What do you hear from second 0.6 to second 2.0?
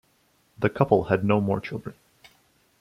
couple had no more children.